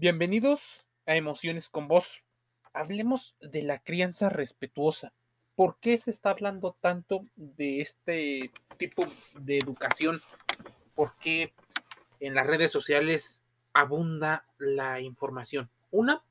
Bienvenidos 0.00 0.86
a 1.04 1.14
Emociones 1.14 1.68
con 1.68 1.86
Vos. 1.86 2.24
Hablemos 2.72 3.36
de 3.38 3.62
la 3.62 3.80
crianza 3.80 4.30
respetuosa. 4.30 5.12
¿Por 5.54 5.78
qué 5.78 5.98
se 5.98 6.10
está 6.10 6.30
hablando 6.30 6.74
tanto 6.80 7.26
de 7.36 7.82
este 7.82 8.50
tipo 8.78 9.04
de 9.34 9.58
educación? 9.58 10.22
¿Por 10.94 11.18
qué 11.18 11.52
en 12.18 12.34
las 12.34 12.46
redes 12.46 12.70
sociales 12.70 13.42
abunda 13.74 14.46
la 14.56 15.02
información? 15.02 15.68
Una, 15.90 16.24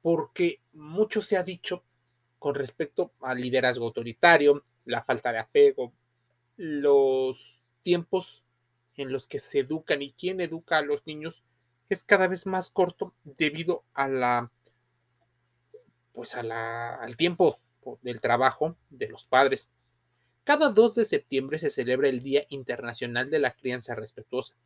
porque 0.00 0.60
mucho 0.72 1.22
se 1.22 1.36
ha 1.36 1.42
dicho 1.42 1.82
con 2.38 2.54
respecto 2.54 3.10
al 3.20 3.40
liderazgo 3.40 3.86
autoritario, 3.86 4.62
la 4.84 5.02
falta 5.02 5.32
de 5.32 5.40
apego, 5.40 5.92
los 6.56 7.64
tiempos 7.82 8.44
en 8.96 9.10
los 9.10 9.26
que 9.26 9.40
se 9.40 9.58
educan 9.58 10.02
y 10.02 10.12
quién 10.12 10.40
educa 10.40 10.78
a 10.78 10.82
los 10.82 11.04
niños 11.04 11.42
es 11.88 12.04
cada 12.04 12.28
vez 12.28 12.46
más 12.46 12.70
corto 12.70 13.14
debido 13.24 13.84
a 13.94 14.08
la 14.08 14.50
pues 16.12 16.34
a 16.34 16.42
la, 16.42 16.94
al 16.96 17.16
tiempo 17.16 17.58
del 18.02 18.20
trabajo 18.20 18.76
de 18.90 19.08
los 19.08 19.24
padres. 19.24 19.70
Cada 20.44 20.68
2 20.68 20.94
de 20.96 21.04
septiembre 21.04 21.58
se 21.58 21.70
celebra 21.70 22.08
el 22.08 22.22
Día 22.22 22.44
Internacional 22.48 23.30
de 23.30 23.38
la 23.38 23.52
Crianza 23.52 23.94
Respetuosa, 23.94 24.56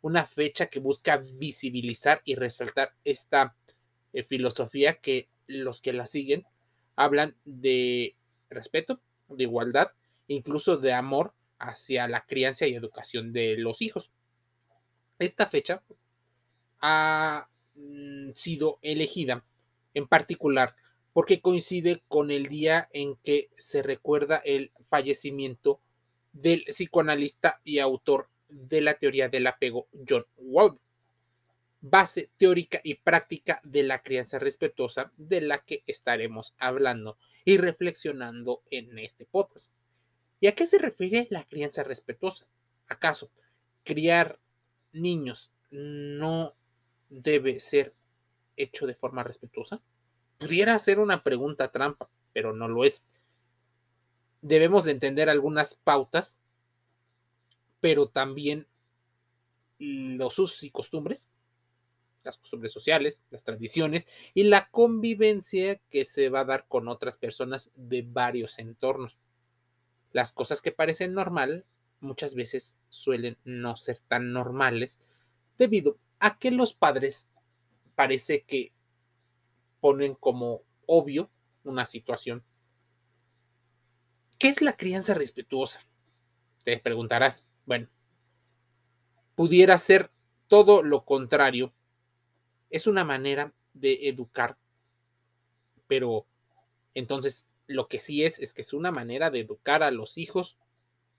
una 0.00 0.26
fecha 0.26 0.66
que 0.66 0.80
busca 0.80 1.16
visibilizar 1.16 2.20
y 2.24 2.34
resaltar 2.34 2.94
esta 3.04 3.54
eh, 4.12 4.24
filosofía 4.24 4.94
que 4.94 5.28
los 5.46 5.80
que 5.80 5.92
la 5.92 6.06
siguen 6.06 6.46
hablan 6.96 7.34
de 7.44 8.14
respeto, 8.50 9.00
de 9.28 9.44
igualdad, 9.44 9.92
incluso 10.28 10.76
de 10.76 10.92
amor 10.92 11.32
hacia 11.58 12.08
la 12.08 12.26
crianza 12.26 12.66
y 12.66 12.74
educación 12.74 13.32
de 13.32 13.56
los 13.56 13.80
hijos. 13.80 14.12
Esta 15.18 15.46
fecha 15.46 15.82
ha 16.82 17.48
mm, 17.74 18.32
sido 18.34 18.78
elegida 18.82 19.44
en 19.94 20.06
particular 20.06 20.74
porque 21.12 21.40
coincide 21.40 22.02
con 22.08 22.30
el 22.30 22.46
día 22.46 22.88
en 22.92 23.16
que 23.16 23.50
se 23.56 23.82
recuerda 23.82 24.36
el 24.44 24.72
fallecimiento 24.88 25.80
del 26.32 26.64
psicoanalista 26.64 27.60
y 27.64 27.78
autor 27.78 28.28
de 28.48 28.80
la 28.80 28.94
teoría 28.94 29.28
del 29.28 29.46
apego 29.46 29.88
John 30.08 30.26
Wald, 30.36 30.78
base 31.80 32.30
teórica 32.38 32.80
y 32.82 32.94
práctica 32.94 33.60
de 33.64 33.82
la 33.82 34.02
crianza 34.02 34.38
respetuosa 34.38 35.12
de 35.16 35.40
la 35.40 35.58
que 35.58 35.82
estaremos 35.86 36.54
hablando 36.58 37.18
y 37.44 37.58
reflexionando 37.58 38.62
en 38.70 38.98
este 38.98 39.26
podcast. 39.26 39.70
¿Y 40.40 40.46
a 40.46 40.54
qué 40.54 40.66
se 40.66 40.78
refiere 40.78 41.26
la 41.30 41.44
crianza 41.44 41.82
respetuosa? 41.82 42.46
¿Acaso 42.88 43.30
criar 43.84 44.38
niños 44.92 45.50
no 45.70 46.54
debe 47.12 47.60
ser 47.60 47.94
hecho 48.56 48.86
de 48.86 48.94
forma 48.94 49.22
respetuosa? 49.22 49.80
Pudiera 50.38 50.78
ser 50.78 50.98
una 50.98 51.22
pregunta 51.22 51.70
trampa, 51.70 52.08
pero 52.32 52.52
no 52.52 52.68
lo 52.68 52.84
es. 52.84 53.02
Debemos 54.40 54.84
de 54.84 54.92
entender 54.92 55.28
algunas 55.28 55.74
pautas, 55.74 56.36
pero 57.80 58.08
también 58.08 58.66
los 59.78 60.38
usos 60.38 60.62
y 60.62 60.70
costumbres, 60.70 61.28
las 62.24 62.38
costumbres 62.38 62.72
sociales, 62.72 63.22
las 63.30 63.44
tradiciones 63.44 64.06
y 64.34 64.44
la 64.44 64.68
convivencia 64.70 65.80
que 65.90 66.04
se 66.04 66.28
va 66.28 66.40
a 66.40 66.44
dar 66.44 66.66
con 66.68 66.88
otras 66.88 67.16
personas 67.16 67.70
de 67.74 68.02
varios 68.02 68.58
entornos. 68.58 69.18
Las 70.12 70.32
cosas 70.32 70.62
que 70.62 70.72
parecen 70.72 71.14
normal 71.14 71.64
muchas 72.00 72.34
veces 72.34 72.76
suelen 72.88 73.38
no 73.44 73.76
ser 73.76 73.98
tan 74.00 74.32
normales 74.32 74.98
debido 75.58 75.98
a 76.11 76.11
que 76.30 76.50
los 76.50 76.74
padres 76.74 77.28
parece 77.94 78.42
que 78.42 78.72
ponen 79.80 80.14
como 80.14 80.62
obvio 80.86 81.30
una 81.64 81.84
situación. 81.84 82.44
¿Qué 84.38 84.48
es 84.48 84.62
la 84.62 84.76
crianza 84.76 85.14
respetuosa? 85.14 85.86
Te 86.64 86.78
preguntarás. 86.78 87.44
Bueno, 87.66 87.88
pudiera 89.34 89.78
ser 89.78 90.10
todo 90.48 90.82
lo 90.82 91.04
contrario. 91.04 91.72
Es 92.70 92.86
una 92.86 93.04
manera 93.04 93.52
de 93.74 94.08
educar, 94.08 94.56
pero 95.86 96.26
entonces 96.94 97.46
lo 97.66 97.88
que 97.88 98.00
sí 98.00 98.24
es 98.24 98.38
es 98.38 98.54
que 98.54 98.62
es 98.62 98.72
una 98.72 98.90
manera 98.90 99.30
de 99.30 99.40
educar 99.40 99.82
a 99.82 99.90
los 99.90 100.18
hijos 100.18 100.56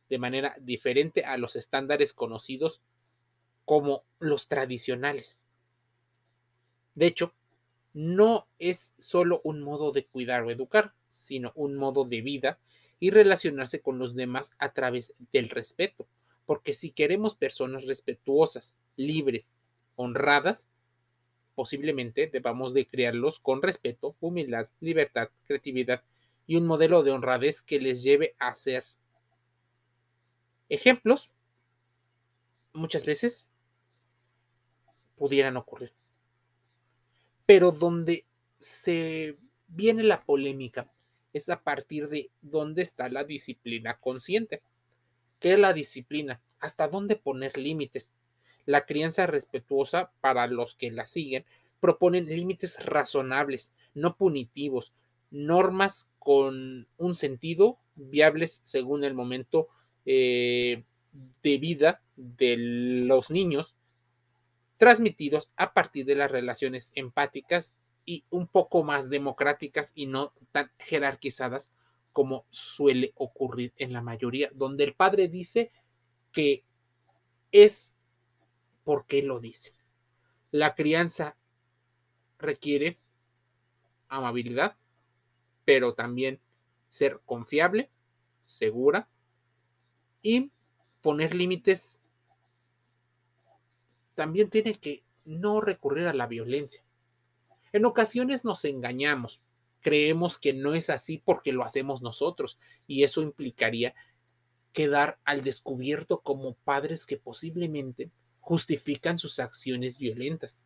de 0.10 0.18
manera 0.18 0.56
diferente 0.60 1.26
a 1.26 1.38
los 1.38 1.56
estándares 1.56 2.14
conocidos 2.14 2.82
como 3.66 4.04
los 4.20 4.48
tradicionales. 4.48 5.38
De 6.96 7.08
hecho, 7.08 7.34
no 7.94 8.48
es 8.60 8.94
solo 8.98 9.42
un 9.44 9.62
modo 9.62 9.92
de 9.92 10.06
cuidar 10.06 10.44
o 10.44 10.52
educar, 10.52 10.94
sino 11.08 11.52
un 11.56 11.76
modo 11.76 12.06
de 12.06 12.22
vida 12.22 12.60
y 13.00 13.12
relacionarse 13.12 13.82
con 13.82 14.00
los 14.00 14.16
demás 14.16 14.52
a 14.58 14.74
través 14.74 15.14
del 15.32 15.50
respeto. 15.50 16.08
Porque 16.46 16.74
si 16.74 16.92
queremos 16.92 17.36
personas 17.36 17.86
respetuosas, 17.86 18.76
libres, 18.96 19.54
honradas, 19.96 20.70
posiblemente 21.56 22.28
debamos 22.28 22.74
de 22.74 22.88
criarlos 22.88 23.40
con 23.40 23.62
respeto, 23.62 24.16
humildad, 24.20 24.68
libertad, 24.80 25.30
creatividad 25.46 26.04
y 26.48 26.56
un 26.56 26.66
modelo 26.66 27.04
de 27.04 27.12
honradez 27.12 27.62
que 27.62 27.80
les 27.80 28.04
lleve 28.04 28.36
a 28.40 28.56
ser 28.56 28.84
ejemplos, 30.70 31.32
muchas 32.74 33.06
veces 33.06 33.48
pudieran 35.18 35.58
ocurrir. 35.58 35.92
Pero 37.46 37.72
donde 37.72 38.26
se 38.60 39.38
viene 39.68 40.04
la 40.04 40.24
polémica 40.24 40.90
es 41.34 41.50
a 41.50 41.62
partir 41.62 42.08
de 42.10 42.30
dónde 42.42 42.82
está 42.82 43.10
la 43.10 43.24
disciplina 43.24 43.98
consciente. 44.00 44.62
¿Qué 45.40 45.54
es 45.54 45.60
la 45.60 45.74
disciplina? 45.74 46.42
¿Hasta 46.60 46.88
dónde 46.88 47.16
poner 47.16 47.58
límites? 47.58 48.12
La 48.66 48.86
crianza 48.86 49.28
respetuosa 49.28 50.12
para 50.22 50.48
los 50.48 50.76
que 50.76 50.92
la 50.92 51.06
siguen 51.06 51.46
proponen 51.82 52.28
límites 52.28 52.84
razonables, 52.86 53.74
no 53.94 54.16
punitivos, 54.16 54.94
normas 55.32 56.10
con 56.20 56.88
un 56.98 57.16
sentido 57.16 57.78
viables 57.96 58.62
según 58.64 59.04
el 59.04 59.14
momento 59.14 59.68
eh, 60.06 60.84
de 61.42 61.58
vida 61.58 62.02
de 62.16 62.56
los 62.58 63.32
niños 63.32 63.76
transmitidos 64.78 65.50
a 65.56 65.74
partir 65.74 66.06
de 66.06 66.16
las 66.16 66.32
relaciones 66.32 66.92
empáticas 66.96 67.76
y 68.06 68.26
un 68.30 68.48
poco 68.48 68.84
más 68.84 69.10
democráticas 69.10 69.92
y 69.96 70.08
no 70.08 70.34
tan 70.52 70.72
jerarquizadas 70.80 71.72
como 72.12 72.46
suele 72.50 73.14
ocurrir 73.16 73.74
en 73.78 73.94
la 73.94 74.02
mayoría, 74.02 74.52
donde 74.54 74.84
el 74.84 74.94
padre 74.94 75.28
dice 75.28 75.72
que 76.32 76.64
es 77.52 77.94
porque 78.84 79.24
lo 79.24 79.40
dice. 79.40 79.74
La 80.52 80.76
crianza 80.76 81.38
requiere 82.38 83.00
amabilidad, 84.10 84.78
pero 85.66 85.96
también 85.96 86.40
ser 86.90 87.22
confiable, 87.26 87.90
segura 88.46 89.10
y 90.22 90.52
poner 91.02 91.34
límites 91.34 92.03
también 94.16 94.50
tiene 94.50 94.76
que 94.76 95.04
no 95.26 95.62
recurrir 95.62 96.08
a 96.08 96.14
la 96.14 96.28
violencia. 96.28 96.84
En 97.72 97.86
ocasiones 97.86 98.46
nos 98.46 98.66
engañamos, 98.66 99.42
creemos 99.82 100.38
que 100.38 100.54
no 100.54 100.74
es 100.74 100.90
así 100.90 101.22
porque 101.24 101.52
lo 101.52 101.64
hacemos 101.64 102.02
nosotros 102.02 102.60
y 102.88 103.04
eso 103.04 103.22
implicaría 103.22 103.94
quedar 104.72 105.20
al 105.24 105.44
descubierto 105.44 106.22
como 106.22 106.56
padres 106.56 107.06
que 107.06 107.18
posiblemente 107.18 108.12
justifican 108.40 109.18
sus 109.18 109.40
acciones 109.40 109.98
violentas. 109.98 110.60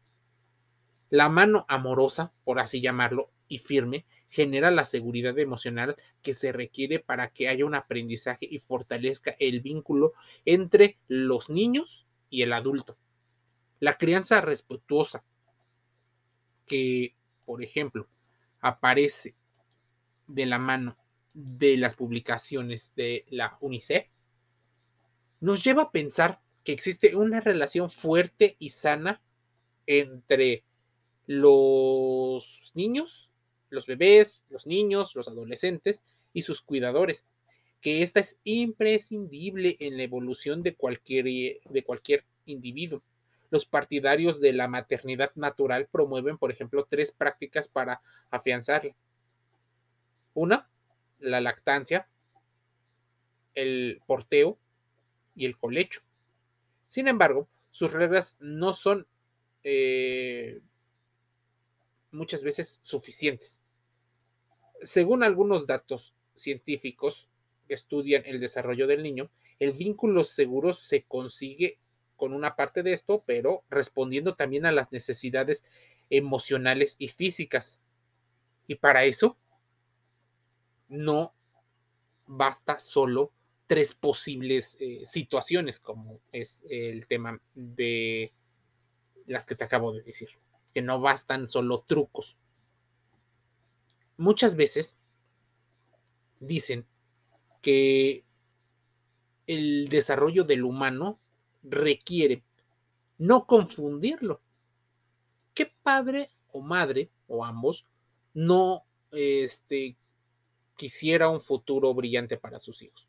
La 1.10 1.30
mano 1.30 1.66
amorosa, 1.70 2.34
por 2.44 2.60
así 2.60 2.82
llamarlo, 2.82 3.32
y 3.48 3.60
firme, 3.60 4.06
genera 4.30 4.72
la 4.72 4.84
seguridad 4.84 5.38
emocional 5.40 5.96
que 6.22 6.34
se 6.34 6.52
requiere 6.52 7.00
para 7.00 7.30
que 7.30 7.48
haya 7.48 7.66
un 7.66 7.76
aprendizaje 7.76 8.48
y 8.50 8.60
fortalezca 8.60 9.36
el 9.40 9.62
vínculo 9.62 10.14
entre 10.44 10.98
los 11.08 11.50
niños 11.50 12.06
y 12.30 12.42
el 12.42 12.52
adulto. 12.54 12.98
La 13.80 13.98
crianza 13.98 14.42
respetuosa, 14.42 15.24
que, 16.66 17.16
por 17.46 17.64
ejemplo, 17.64 18.08
aparece 18.60 19.36
de 20.28 20.46
la 20.46 20.58
mano 20.58 20.98
de 21.34 21.78
las 21.78 21.96
publicaciones 21.96 22.92
de 22.96 23.26
la 23.30 23.58
UNICEF, 23.62 24.08
nos 25.40 25.64
lleva 25.64 25.84
a 25.84 25.92
pensar 25.92 26.42
que 26.64 26.72
existe 26.72 27.16
una 27.16 27.40
relación 27.40 27.90
fuerte 27.90 28.56
y 28.60 28.72
sana 28.72 29.22
entre 29.86 30.64
los 31.28 32.72
niños, 32.74 33.32
los 33.70 33.86
bebés, 33.86 34.44
los 34.50 34.66
niños, 34.66 35.16
los 35.16 35.28
adolescentes 35.28 36.02
y 36.34 36.42
sus 36.42 36.62
cuidadores, 36.62 37.26
que 37.80 38.02
esta 38.02 38.20
es 38.20 38.38
imprescindible 38.44 39.78
en 39.80 39.98
la 39.98 40.04
evolución 40.04 40.64
de 40.64 40.76
cualquier, 40.76 41.26
de 41.26 41.84
cualquier 41.86 42.26
individuo 42.46 43.04
Los 43.50 43.66
partidarios 43.66 44.40
de 44.42 44.54
la 44.54 44.68
maternidad 44.68 45.32
natural 45.36 45.88
promueven, 45.92 46.38
por 46.38 46.52
ejemplo, 46.52 46.86
tres 46.90 47.12
prácticas 47.12 47.68
para 47.68 48.02
afianzarla. 48.30 48.96
Una, 50.34 50.70
la 51.20 51.42
lactancia, 51.42 52.08
el 53.56 54.02
porteo 54.06 54.58
y 55.36 55.46
el 55.46 55.58
colecho. 55.58 56.02
Sin 56.88 57.08
embargo, 57.08 57.48
sus 57.72 57.92
reglas 57.92 58.36
no 58.40 58.74
son 58.74 59.08
eh, 59.64 60.62
muchas 62.12 62.44
veces 62.44 62.80
suficientes. 62.84 63.62
Según 64.82 65.24
algunos 65.24 65.68
datos 65.68 66.14
científicos 66.36 67.28
que 67.68 67.74
estudian 67.74 68.24
el 68.26 68.40
desarrollo 68.40 68.88
del 68.88 69.04
niño, 69.04 69.30
el 69.60 69.74
vínculo 69.74 70.24
seguro 70.24 70.74
se 70.74 71.04
consigue 71.04 71.80
con 72.18 72.34
una 72.34 72.56
parte 72.56 72.84
de 72.84 72.92
esto, 72.92 73.24
pero 73.26 73.64
respondiendo 73.70 74.36
también 74.36 74.66
a 74.66 74.72
las 74.72 74.92
necesidades 74.92 75.64
emocionales 76.10 76.96
y 77.00 77.08
físicas. 77.08 77.86
Y 78.68 78.76
para 78.76 79.06
eso 79.06 79.38
no 80.90 81.34
basta 82.26 82.80
solo 82.80 83.32
tres 83.68 83.94
posibles 83.96 84.78
eh, 84.80 85.02
situaciones, 85.04 85.80
como 85.80 86.20
es 86.32 86.66
el 86.70 87.06
tema 87.08 87.40
de 87.54 88.34
las 89.26 89.46
que 89.46 89.56
te 89.56 89.64
acabo 89.64 89.94
de 89.94 90.02
decir, 90.02 90.30
que 90.74 90.82
no 90.82 91.00
bastan 91.00 91.50
solo 91.50 91.84
trucos. 91.86 92.38
Muchas 94.18 94.56
veces 94.56 94.98
dicen 96.40 96.86
que 97.62 98.24
el 99.48 99.90
desarrollo 99.90 100.44
del 100.44 100.64
humano 100.64 101.20
requiere 101.70 102.44
no 103.18 103.46
confundirlo. 103.46 104.42
¿Qué 105.54 105.72
padre 105.84 106.30
o 106.52 106.62
madre, 106.62 107.10
o 107.28 107.44
ambos, 107.44 107.86
no 108.34 108.86
este, 109.12 109.98
quisiera 110.76 111.30
un 111.30 111.42
futuro 111.42 111.94
brillante 111.94 112.38
para 112.38 112.60
sus 112.60 112.82
hijos? 112.82 113.08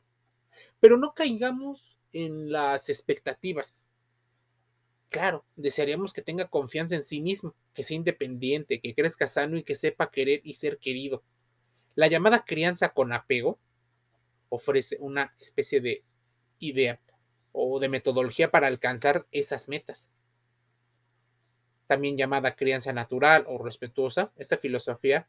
Pero 0.80 0.96
no 0.96 1.14
caigamos 1.14 1.98
en 2.12 2.50
las 2.50 2.88
expectativas. 2.88 3.74
Claro, 5.10 5.44
desearíamos 5.56 6.12
que 6.12 6.22
tenga 6.22 6.48
confianza 6.48 6.94
en 6.94 7.02
sí 7.02 7.20
mismo, 7.20 7.54
que 7.74 7.82
sea 7.82 7.96
independiente, 7.96 8.80
que 8.80 8.94
crezca 8.94 9.26
sano 9.26 9.56
y 9.56 9.62
que 9.62 9.74
sepa 9.74 10.10
querer 10.10 10.40
y 10.44 10.54
ser 10.54 10.78
querido. 10.78 11.22
La 11.94 12.08
llamada 12.08 12.44
crianza 12.44 12.90
con 12.90 13.12
apego 13.12 13.58
ofrece 14.50 14.96
una 15.00 15.34
especie 15.38 15.80
de 15.80 16.04
idea 16.58 17.00
o 17.60 17.80
de 17.80 17.88
metodología 17.88 18.50
para 18.50 18.68
alcanzar 18.68 19.26
esas 19.32 19.68
metas. 19.68 20.12
También 21.88 22.16
llamada 22.16 22.54
crianza 22.54 22.92
natural 22.92 23.44
o 23.48 23.58
respetuosa, 23.58 24.30
esta 24.36 24.58
filosofía 24.58 25.26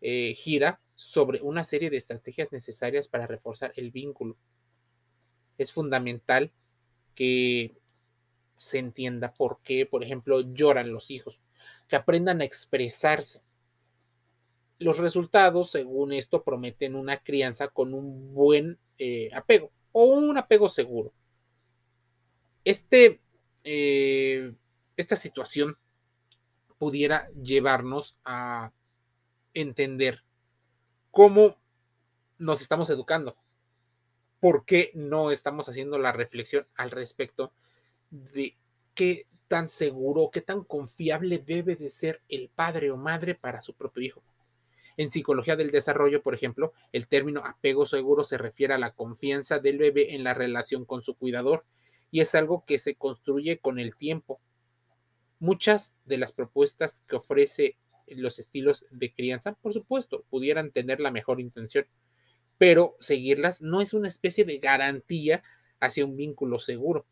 eh, 0.00 0.34
gira 0.36 0.80
sobre 0.94 1.40
una 1.42 1.64
serie 1.64 1.90
de 1.90 1.96
estrategias 1.96 2.52
necesarias 2.52 3.08
para 3.08 3.26
reforzar 3.26 3.72
el 3.76 3.90
vínculo. 3.90 4.36
Es 5.58 5.72
fundamental 5.72 6.52
que 7.16 7.74
se 8.54 8.78
entienda 8.78 9.34
por 9.34 9.58
qué, 9.64 9.84
por 9.84 10.04
ejemplo, 10.04 10.40
lloran 10.40 10.92
los 10.92 11.10
hijos, 11.10 11.40
que 11.88 11.96
aprendan 11.96 12.42
a 12.42 12.44
expresarse. 12.44 13.42
Los 14.78 14.98
resultados, 14.98 15.72
según 15.72 16.12
esto, 16.12 16.44
prometen 16.44 16.94
una 16.94 17.18
crianza 17.18 17.68
con 17.68 17.92
un 17.92 18.34
buen 18.34 18.78
eh, 18.98 19.30
apego 19.34 19.72
o 19.90 20.04
un 20.04 20.36
apego 20.38 20.68
seguro. 20.68 21.12
Este, 22.64 23.20
eh, 23.64 24.52
esta 24.96 25.16
situación 25.16 25.76
pudiera 26.78 27.28
llevarnos 27.30 28.16
a 28.24 28.72
entender 29.54 30.22
cómo 31.10 31.56
nos 32.38 32.60
estamos 32.60 32.90
educando, 32.90 33.36
por 34.40 34.64
qué 34.64 34.90
no 34.94 35.30
estamos 35.30 35.68
haciendo 35.68 35.98
la 35.98 36.12
reflexión 36.12 36.66
al 36.74 36.90
respecto 36.90 37.52
de 38.10 38.56
qué 38.94 39.26
tan 39.48 39.68
seguro, 39.68 40.30
qué 40.32 40.40
tan 40.40 40.64
confiable 40.64 41.38
debe 41.38 41.76
de 41.76 41.90
ser 41.90 42.22
el 42.28 42.48
padre 42.48 42.90
o 42.90 42.96
madre 42.96 43.34
para 43.34 43.62
su 43.62 43.74
propio 43.74 44.02
hijo. 44.02 44.22
En 44.96 45.10
psicología 45.10 45.56
del 45.56 45.70
desarrollo, 45.70 46.22
por 46.22 46.34
ejemplo, 46.34 46.72
el 46.92 47.06
término 47.06 47.42
apego 47.44 47.86
seguro 47.86 48.24
se 48.24 48.38
refiere 48.38 48.74
a 48.74 48.78
la 48.78 48.92
confianza 48.92 49.58
del 49.58 49.78
bebé 49.78 50.14
en 50.14 50.24
la 50.24 50.34
relación 50.34 50.84
con 50.84 51.02
su 51.02 51.14
cuidador 51.14 51.64
y 52.12 52.20
es 52.20 52.36
algo 52.36 52.64
que 52.64 52.78
se 52.78 52.94
construye 52.94 53.58
con 53.58 53.80
el 53.80 53.96
tiempo. 53.96 54.40
Muchas 55.40 55.94
de 56.04 56.18
las 56.18 56.32
propuestas 56.32 57.02
que 57.08 57.16
ofrece 57.16 57.76
los 58.06 58.38
estilos 58.38 58.84
de 58.90 59.12
crianza, 59.12 59.54
por 59.54 59.72
supuesto, 59.72 60.24
pudieran 60.28 60.70
tener 60.70 61.00
la 61.00 61.10
mejor 61.10 61.40
intención, 61.40 61.86
pero 62.58 62.96
seguirlas 63.00 63.62
no 63.62 63.80
es 63.80 63.94
una 63.94 64.08
especie 64.08 64.44
de 64.44 64.58
garantía 64.58 65.42
hacia 65.80 66.04
un 66.04 66.16
vínculo 66.16 66.58
seguro. 66.58 67.06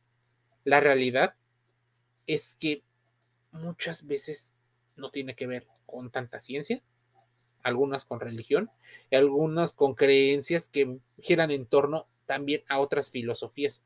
La 0.64 0.80
realidad 0.80 1.34
es 2.26 2.54
que 2.60 2.84
muchas 3.52 4.06
veces 4.06 4.52
no 4.96 5.10
tiene 5.10 5.34
que 5.34 5.46
ver 5.46 5.66
con 5.86 6.10
tanta 6.10 6.40
ciencia, 6.40 6.82
algunas 7.62 8.04
con 8.04 8.20
religión 8.20 8.70
y 9.10 9.16
algunas 9.16 9.72
con 9.72 9.94
creencias 9.94 10.68
que 10.68 10.98
giran 11.18 11.50
en 11.50 11.64
torno 11.64 12.06
también 12.26 12.62
a 12.68 12.78
otras 12.78 13.10
filosofías. 13.10 13.82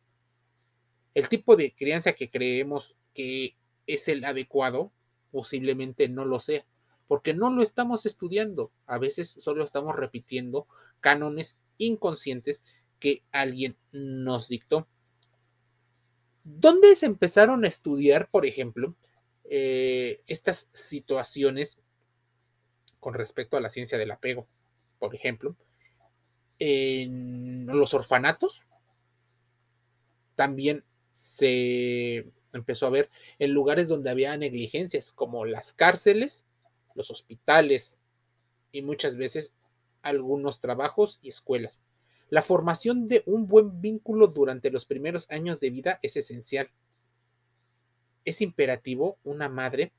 El 1.15 1.29
tipo 1.29 1.57
de 1.57 1.73
crianza 1.73 2.13
que 2.13 2.31
creemos 2.31 2.97
que 3.15 3.57
es 3.87 4.09
el 4.09 4.25
adecuado 4.25 4.93
posiblemente 5.31 6.09
no 6.09 6.25
lo 6.25 6.41
sea, 6.41 6.65
porque 7.09 7.35
no 7.35 7.51
lo 7.51 7.63
estamos 7.63 8.07
estudiando. 8.07 8.71
A 8.87 8.99
veces 8.99 9.35
solo 9.39 9.65
estamos 9.65 9.97
repitiendo 9.97 10.67
cánones 11.01 11.57
inconscientes 11.79 12.63
que 12.99 13.23
alguien 13.33 13.77
nos 13.93 14.49
dictó. 14.49 14.87
¿Dónde 16.45 16.95
se 16.95 17.07
empezaron 17.07 17.65
a 17.65 17.69
estudiar, 17.69 18.29
por 18.31 18.47
ejemplo, 18.47 18.95
eh, 19.45 20.21
estas 20.27 20.69
situaciones 20.73 21.79
con 23.01 23.15
respecto 23.15 23.57
a 23.57 23.61
la 23.61 23.71
ciencia 23.71 23.99
del 23.99 24.11
apego? 24.11 24.47
Por 24.99 25.15
ejemplo, 25.15 25.57
en 26.59 27.67
los 27.67 27.95
orfanatos 27.95 28.63
también 30.37 30.85
se 31.15 32.27
empezó 32.53 32.87
a 32.87 32.91
ver 32.91 33.09
en 33.39 33.53
lugares 33.53 33.89
donde 33.89 34.11
había 34.11 34.37
negligencias, 34.37 35.13
como 35.13 35.45
las 35.45 35.73
cárceles, 35.73 36.45
los 36.95 37.11
hospitales 37.11 38.01
y 38.73 38.83
muchas 38.83 39.17
veces 39.17 39.55
algunos 40.03 40.61
trabajos 40.61 41.21
y 41.23 41.29
escuelas. 41.29 41.81
La 42.31 42.43
formación 42.43 43.07
de 43.07 43.23
un 43.27 43.47
buen 43.47 43.81
vínculo 43.81 44.27
durante 44.27 44.71
los 44.71 44.87
primeros 44.87 45.31
años 45.31 45.61
de 45.61 45.71
vida 45.71 46.01
es 46.03 46.17
esencial. 46.17 46.69
Es 48.25 48.41
imperativo 48.41 49.19
una 49.23 49.49
madre 49.49 49.93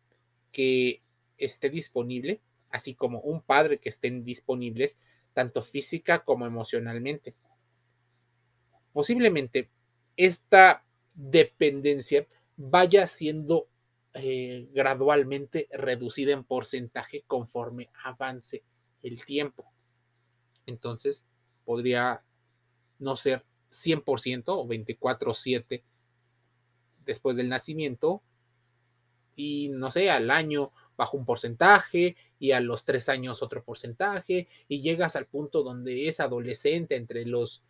que 0.51 1.01
esté 1.37 1.69
disponible, 1.69 2.41
así 2.71 2.93
como 2.93 3.21
un 3.21 3.41
padre 3.41 3.79
que 3.79 3.89
estén 3.89 4.25
disponibles, 4.25 4.97
tanto 5.33 5.61
física 5.61 6.25
como 6.25 6.45
emocionalmente. 6.45 7.35
Posiblemente 8.91 9.69
esta 10.17 10.84
dependencia 11.15 12.27
vaya 12.57 13.07
siendo 13.07 13.67
eh, 14.13 14.69
gradualmente 14.73 15.67
reducida 15.71 16.33
en 16.33 16.43
porcentaje 16.43 17.23
conforme 17.27 17.89
avance 18.03 18.63
el 19.01 19.23
tiempo. 19.25 19.65
Entonces, 20.65 21.25
podría 21.65 22.23
no 22.99 23.15
ser 23.15 23.43
100% 23.71 24.43
o 24.47 24.65
24/7 24.65 25.83
después 27.05 27.37
del 27.37 27.49
nacimiento 27.49 28.21
y 29.35 29.69
no 29.69 29.91
sé, 29.91 30.09
al 30.09 30.31
año 30.31 30.71
bajo 30.95 31.17
un 31.17 31.25
porcentaje 31.25 32.15
y 32.39 32.51
a 32.51 32.61
los 32.61 32.85
tres 32.85 33.09
años 33.09 33.43
otro 33.43 33.63
porcentaje 33.63 34.47
y 34.67 34.81
llegas 34.81 35.15
al 35.15 35.25
punto 35.25 35.61
donde 35.61 36.07
es 36.07 36.19
adolescente 36.19 36.95
entre 36.95 37.25
los 37.25 37.63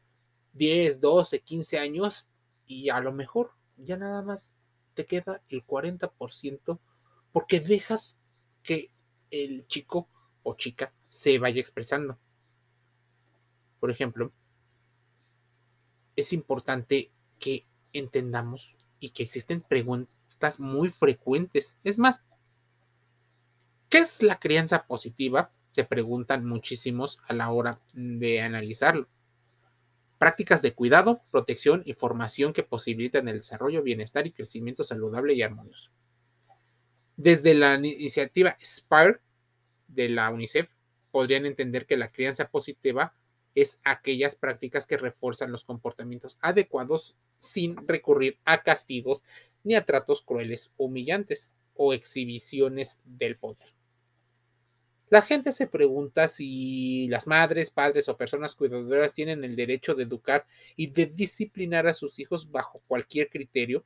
10, 0.53 1.01
12, 1.01 1.39
15 1.41 1.79
años 1.79 2.27
y 2.65 2.89
a 2.89 2.99
lo 2.99 3.11
mejor 3.11 3.51
ya 3.77 3.97
nada 3.97 4.21
más 4.21 4.55
te 4.93 5.05
queda 5.05 5.41
el 5.49 5.65
40% 5.65 6.79
porque 7.31 7.59
dejas 7.59 8.17
que 8.63 8.91
el 9.29 9.67
chico 9.67 10.07
o 10.43 10.55
chica 10.55 10.93
se 11.09 11.37
vaya 11.37 11.59
expresando. 11.59 12.17
Por 13.79 13.91
ejemplo, 13.91 14.31
es 16.15 16.33
importante 16.33 17.11
que 17.39 17.65
entendamos 17.93 18.75
y 18.99 19.09
que 19.09 19.23
existen 19.23 19.61
preguntas 19.61 20.59
muy 20.59 20.89
frecuentes. 20.89 21.77
Es 21.83 21.99
más, 21.99 22.23
¿qué 23.89 23.99
es 23.99 24.23
la 24.23 24.39
crianza 24.39 24.87
positiva? 24.87 25.51
Se 25.69 25.83
preguntan 25.83 26.45
muchísimos 26.45 27.19
a 27.27 27.33
la 27.33 27.51
hora 27.51 27.81
de 27.93 28.41
analizarlo. 28.41 29.09
Prácticas 30.17 30.61
de 30.61 30.73
cuidado, 30.73 31.21
protección 31.31 31.83
y 31.85 31.93
formación 31.93 32.53
que 32.53 32.63
posibilitan 32.63 33.27
el 33.27 33.37
desarrollo, 33.37 33.83
bienestar 33.83 34.25
y 34.27 34.31
crecimiento 34.31 34.83
saludable 34.83 35.33
y 35.33 35.41
armonioso. 35.41 35.91
Desde 37.17 37.53
la 37.53 37.75
iniciativa 37.75 38.57
SPIRE 38.61 39.19
de 39.87 40.09
la 40.09 40.29
UNICEF, 40.29 40.71
podrían 41.11 41.45
entender 41.45 41.85
que 41.85 41.97
la 41.97 42.11
crianza 42.11 42.49
positiva 42.49 43.13
es 43.55 43.79
aquellas 43.85 44.35
prácticas 44.35 44.85
que 44.85 44.97
refuerzan 44.97 45.51
los 45.51 45.63
comportamientos 45.63 46.37
adecuados 46.41 47.15
sin 47.39 47.87
recurrir 47.87 48.37
a 48.43 48.63
castigos 48.63 49.23
ni 49.63 49.75
a 49.75 49.85
tratos 49.85 50.21
crueles 50.21 50.71
humillantes 50.75 51.53
o 51.73 51.93
exhibiciones 51.93 52.99
del 53.05 53.37
poder. 53.37 53.74
La 55.15 55.21
gente 55.21 55.53
se 55.53 55.65
pregunta 55.67 56.27
si 56.27 57.07
las 57.07 57.25
madres, 57.25 57.71
padres 57.71 58.09
o 58.09 58.17
personas 58.17 58.53
cuidadoras 58.53 59.13
tienen 59.13 59.45
el 59.45 59.55
derecho 59.55 59.95
de 59.95 60.03
educar 60.03 60.45
y 60.75 60.87
de 60.87 61.05
disciplinar 61.05 61.87
a 61.87 61.93
sus 61.93 62.19
hijos 62.19 62.51
bajo 62.51 62.81
cualquier 62.85 63.29
criterio 63.29 63.85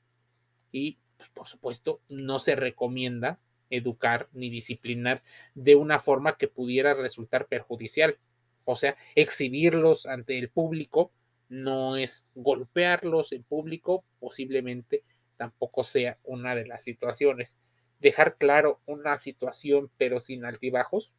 y, 0.72 0.98
pues, 1.18 1.30
por 1.30 1.48
supuesto, 1.48 2.02
no 2.10 2.40
se 2.40 2.56
recomienda 2.56 3.40
educar 3.70 4.28
ni 4.34 4.50
disciplinar 4.50 5.22
de 5.54 5.76
una 5.76 6.00
forma 6.00 6.36
que 6.36 6.48
pudiera 6.48 6.96
resultar 6.96 7.46
perjudicial. 7.46 8.18
O 8.66 8.76
sea, 8.76 8.98
exhibirlos 9.14 10.08
ante 10.08 10.40
el 10.40 10.50
público 10.50 11.12
no 11.48 11.96
es 11.96 12.28
golpearlos 12.34 13.34
en 13.34 13.44
público, 13.44 14.04
posiblemente 14.20 15.04
tampoco 15.38 15.84
sea 15.84 16.18
una 16.24 16.56
de 16.56 16.66
las 16.66 16.84
situaciones 16.84 17.56
dejar 18.00 18.38
claro 18.38 18.80
una 18.86 19.18
situación 19.18 19.92
pero 19.98 20.20
sin 20.20 20.46
altibajos, 20.46 21.14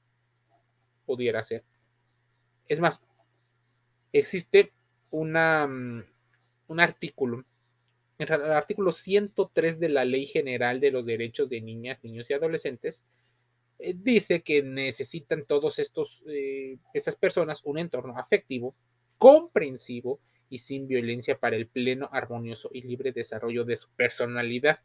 pudiera 1.11 1.43
ser. 1.43 1.65
Es 2.69 2.79
más, 2.79 3.03
existe 4.13 4.73
una, 5.11 5.67
mm, 5.67 6.05
un 6.69 6.81
artículo, 6.81 7.45
el 8.19 8.33
artículo 8.33 8.93
103 8.93 9.81
de 9.81 9.89
la 9.89 10.05
Ley 10.05 10.27
General 10.27 10.79
de 10.79 10.93
los 10.93 11.05
Derechos 11.05 11.49
de 11.49 11.61
Niñas, 11.61 12.05
Niños 12.05 12.31
y 12.31 12.35
Adolescentes, 12.35 13.03
eh, 13.81 13.95
dice 13.97 14.43
que 14.43 14.63
necesitan 14.63 15.45
todos 15.47 15.81
estos, 15.81 16.23
eh, 16.29 16.79
estas 16.95 17.17
personas 17.17 17.63
un 17.65 17.79
entorno 17.79 18.17
afectivo, 18.17 18.77
comprensivo 19.19 20.21
y 20.49 20.59
sin 20.59 20.87
violencia 20.87 21.41
para 21.41 21.57
el 21.57 21.67
pleno, 21.67 22.09
armonioso 22.13 22.71
y 22.73 22.83
libre 22.83 23.11
desarrollo 23.11 23.65
de 23.65 23.77
su 23.77 23.89
personalidad. 23.97 24.79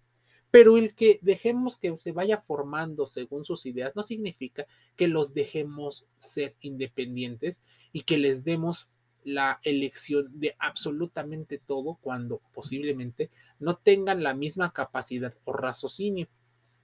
Pero 0.56 0.78
el 0.78 0.96
que 0.96 1.20
dejemos 1.22 1.78
que 1.78 1.98
se 1.98 2.14
vaya 2.14 2.40
formando 2.40 3.06
según 3.06 3.44
sus 3.44 3.66
ideas 3.66 3.94
no 3.94 4.04
significa 4.04 4.66
que 4.96 5.10
los 5.10 5.34
dejemos 5.34 6.08
ser 6.18 6.56
independientes 6.62 7.60
y 7.92 8.04
que 8.04 8.18
les 8.18 8.46
demos 8.46 8.88
la 9.26 9.60
elección 9.64 10.40
de 10.40 10.56
absolutamente 10.58 11.58
todo 11.58 11.96
cuando 12.00 12.40
posiblemente 12.54 13.30
no 13.60 13.76
tengan 13.76 14.24
la 14.24 14.34
misma 14.34 14.72
capacidad 14.72 15.36
o 15.44 15.52
raciocinio. 15.52 16.30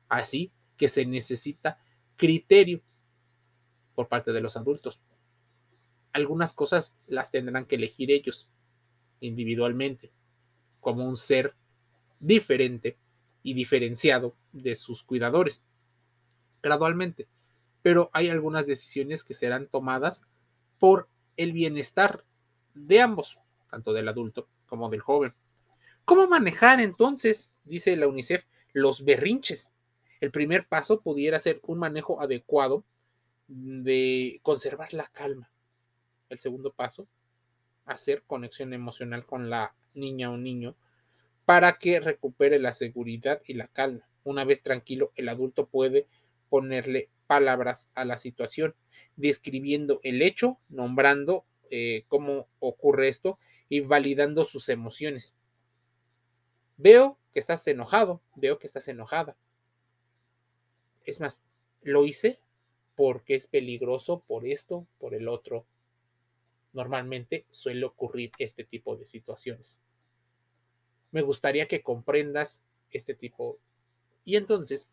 Así 0.10 0.52
que 0.76 0.90
se 0.90 1.06
necesita 1.06 1.80
criterio 2.18 2.82
por 3.96 4.10
parte 4.10 4.34
de 4.34 4.42
los 4.42 4.58
adultos. 4.58 5.00
Algunas 6.12 6.54
cosas 6.54 6.94
las 7.08 7.32
tendrán 7.32 7.66
que 7.66 7.78
elegir 7.78 8.12
ellos 8.12 8.50
individualmente, 9.22 10.12
como 10.82 11.08
un 11.08 11.16
ser 11.16 11.56
diferente 12.20 12.98
y 13.44 13.54
diferenciado 13.54 14.36
de 14.52 14.76
sus 14.76 15.04
cuidadores, 15.04 15.64
gradualmente. 16.62 17.28
Pero 17.82 18.10
hay 18.14 18.30
algunas 18.30 18.68
decisiones 18.68 19.24
que 19.24 19.34
serán 19.34 19.68
tomadas 19.68 20.24
por 20.78 21.10
el 21.38 21.54
bienestar 21.54 22.24
de 22.74 23.02
ambos, 23.02 23.40
tanto 23.70 23.94
del 23.94 24.08
adulto 24.08 24.48
como 24.68 24.90
del 24.90 25.02
joven. 25.02 25.34
¿Cómo 26.06 26.28
manejar 26.28 26.80
entonces, 26.80 27.52
dice 27.64 27.96
la 27.96 28.08
UNICEF, 28.08 28.46
los 28.74 29.04
berrinches? 29.04 29.72
El 30.20 30.32
primer 30.32 30.68
paso 30.68 31.02
pudiera 31.02 31.40
ser 31.40 31.60
un 31.64 31.80
manejo 31.80 32.22
adecuado 32.22 32.84
de 33.48 34.40
conservar 34.44 34.94
la 34.94 35.08
calma. 35.08 35.50
El 36.30 36.40
segundo 36.40 36.72
paso, 36.72 37.08
hacer 37.86 38.24
conexión 38.24 38.74
emocional 38.74 39.26
con 39.26 39.50
la 39.50 39.74
niña 39.94 40.32
o 40.32 40.38
niño 40.38 40.76
para 41.46 41.74
que 41.80 42.00
recupere 42.00 42.60
la 42.60 42.74
seguridad 42.74 43.42
y 43.46 43.54
la 43.54 43.68
calma. 43.68 44.08
Una 44.24 44.46
vez 44.46 44.64
tranquilo, 44.64 45.12
el 45.16 45.30
adulto 45.30 45.68
puede 45.68 46.08
ponerle 46.50 47.10
palabras 47.28 47.90
a 47.96 48.06
la 48.06 48.18
situación, 48.18 48.76
describiendo 49.16 50.00
el 50.04 50.22
hecho, 50.22 50.60
nombrando 50.70 51.46
eh, 51.70 52.06
cómo 52.08 52.48
ocurre 52.60 53.08
esto 53.08 53.40
y 53.70 53.80
validando 53.80 54.44
sus 54.44 54.70
emociones. 54.70 55.36
Veo 56.78 57.18
que 57.34 57.40
estás 57.40 57.66
enojado, 57.68 58.22
veo 58.36 58.60
que 58.60 58.68
estás 58.68 58.88
enojada. 58.88 59.38
Es 61.06 61.20
más, 61.20 61.42
lo 61.82 62.06
hice 62.06 62.40
porque 62.96 63.36
es 63.36 63.48
peligroso 63.48 64.24
por 64.28 64.46
esto, 64.46 64.88
por 65.00 65.14
el 65.16 65.28
otro. 65.28 65.66
Normalmente 66.74 67.46
suele 67.50 67.86
ocurrir 67.86 68.32
este 68.38 68.64
tipo 68.64 68.96
de 68.96 69.06
situaciones 69.06 69.82
me 71.12 71.22
gustaría 71.22 71.68
que 71.68 71.82
comprendas 71.82 72.64
este 72.90 73.14
tipo. 73.14 73.60
Y 74.24 74.36
entonces, 74.36 74.90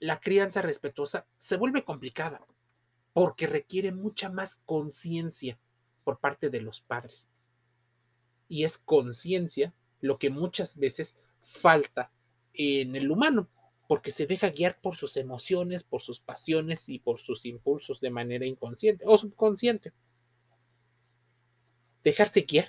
la 0.00 0.20
crianza 0.20 0.62
respetuosa 0.62 1.26
se 1.36 1.56
vuelve 1.56 1.84
complicada 1.84 2.44
porque 3.12 3.46
requiere 3.46 3.92
mucha 3.92 4.28
más 4.28 4.56
conciencia 4.66 5.58
por 6.02 6.18
parte 6.18 6.50
de 6.50 6.60
los 6.60 6.80
padres. 6.80 7.28
Y 8.48 8.64
es 8.64 8.76
conciencia 8.76 9.72
lo 10.00 10.18
que 10.18 10.30
muchas 10.30 10.76
veces 10.76 11.16
falta 11.42 12.10
en 12.52 12.96
el 12.96 13.10
humano, 13.10 13.48
porque 13.86 14.10
se 14.10 14.26
deja 14.26 14.50
guiar 14.50 14.80
por 14.80 14.96
sus 14.96 15.16
emociones, 15.16 15.84
por 15.84 16.02
sus 16.02 16.20
pasiones 16.20 16.88
y 16.88 16.98
por 16.98 17.20
sus 17.20 17.46
impulsos 17.46 18.00
de 18.00 18.10
manera 18.10 18.46
inconsciente 18.46 19.04
o 19.06 19.16
subconsciente. 19.16 19.92
Dejarse 22.02 22.42
guiar 22.42 22.68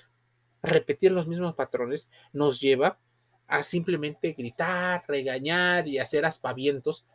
repetir 0.65 1.11
los 1.11 1.27
mismos 1.27 1.55
patrones 1.55 2.09
nos 2.33 2.59
lleva 2.59 2.99
a 3.47 3.63
simplemente 3.63 4.33
gritar, 4.33 5.03
regañar 5.07 5.87
y 5.87 5.99
hacer 5.99 6.25
aspavientos 6.25 7.05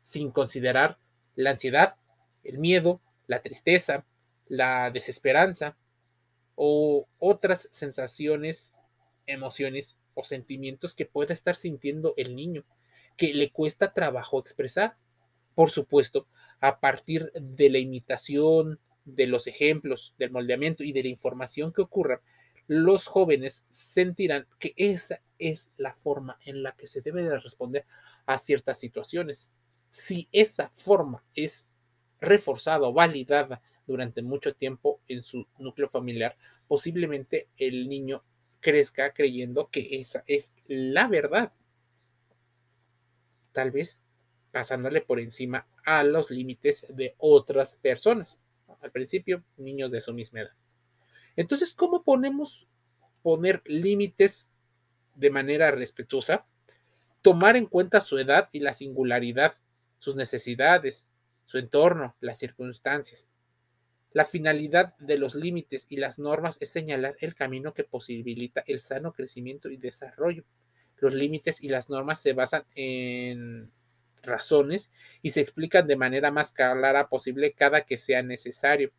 sin 0.00 0.30
considerar 0.30 0.98
la 1.36 1.50
ansiedad, 1.50 1.96
el 2.42 2.58
miedo, 2.58 3.00
la 3.26 3.42
tristeza, 3.42 4.04
la 4.48 4.90
desesperanza 4.90 5.76
o 6.54 7.06
otras 7.18 7.68
sensaciones, 7.70 8.74
emociones 9.26 9.96
o 10.14 10.24
sentimientos 10.24 10.94
que 10.94 11.06
pueda 11.06 11.32
estar 11.32 11.54
sintiendo 11.54 12.14
el 12.16 12.36
niño, 12.36 12.64
que 13.16 13.32
le 13.32 13.50
cuesta 13.50 13.92
trabajo 13.92 14.38
expresar. 14.40 14.96
Por 15.54 15.70
supuesto, 15.70 16.26
a 16.60 16.80
partir 16.80 17.32
de 17.34 17.70
la 17.70 17.78
imitación, 17.78 18.78
de 19.04 19.26
los 19.26 19.46
ejemplos, 19.46 20.14
del 20.18 20.30
moldeamiento 20.30 20.84
y 20.84 20.92
de 20.92 21.02
la 21.02 21.08
información 21.08 21.72
que 21.72 21.82
ocurra, 21.82 22.20
los 22.80 23.06
jóvenes 23.06 23.64
sentirán 23.70 24.46
que 24.58 24.72
esa 24.76 25.20
es 25.38 25.70
la 25.76 25.94
forma 25.94 26.38
en 26.44 26.62
la 26.62 26.72
que 26.72 26.86
se 26.86 27.00
debe 27.00 27.22
de 27.22 27.38
responder 27.38 27.84
a 28.26 28.38
ciertas 28.38 28.78
situaciones. 28.78 29.52
Si 29.90 30.28
esa 30.32 30.70
forma 30.70 31.24
es 31.34 31.66
reforzada 32.20 32.88
o 32.88 32.92
validada 32.92 33.60
durante 33.86 34.22
mucho 34.22 34.54
tiempo 34.54 35.00
en 35.08 35.22
su 35.22 35.46
núcleo 35.58 35.88
familiar, 35.88 36.36
posiblemente 36.66 37.48
el 37.56 37.88
niño 37.88 38.24
crezca 38.60 39.12
creyendo 39.12 39.68
que 39.68 40.00
esa 40.00 40.24
es 40.26 40.54
la 40.66 41.08
verdad. 41.08 41.52
Tal 43.52 43.70
vez 43.70 44.02
pasándole 44.50 45.00
por 45.00 45.18
encima 45.20 45.66
a 45.84 46.04
los 46.04 46.30
límites 46.30 46.86
de 46.88 47.14
otras 47.18 47.74
personas. 47.76 48.38
Al 48.80 48.92
principio, 48.92 49.44
niños 49.56 49.90
de 49.90 50.00
su 50.00 50.12
misma 50.14 50.40
edad. 50.40 50.61
Entonces, 51.36 51.74
¿cómo 51.74 52.02
podemos 52.02 52.66
poner 53.22 53.62
límites 53.66 54.50
de 55.14 55.30
manera 55.30 55.70
respetuosa? 55.70 56.46
Tomar 57.22 57.56
en 57.56 57.66
cuenta 57.66 58.00
su 58.00 58.18
edad 58.18 58.48
y 58.52 58.60
la 58.60 58.72
singularidad, 58.72 59.54
sus 59.98 60.16
necesidades, 60.16 61.06
su 61.46 61.58
entorno, 61.58 62.16
las 62.20 62.38
circunstancias. 62.38 63.28
La 64.12 64.26
finalidad 64.26 64.96
de 64.98 65.16
los 65.16 65.34
límites 65.34 65.86
y 65.88 65.96
las 65.96 66.18
normas 66.18 66.58
es 66.60 66.70
señalar 66.70 67.16
el 67.20 67.34
camino 67.34 67.72
que 67.72 67.84
posibilita 67.84 68.62
el 68.66 68.80
sano 68.80 69.12
crecimiento 69.12 69.70
y 69.70 69.76
desarrollo. 69.76 70.44
Los 70.98 71.14
límites 71.14 71.62
y 71.62 71.68
las 71.68 71.88
normas 71.88 72.20
se 72.20 72.34
basan 72.34 72.64
en 72.74 73.70
razones 74.22 74.90
y 75.22 75.30
se 75.30 75.40
explican 75.40 75.86
de 75.86 75.96
manera 75.96 76.30
más 76.30 76.52
clara 76.52 77.08
posible 77.08 77.52
cada 77.52 77.82
que 77.82 77.96
sea 77.96 78.22
necesario 78.22 78.92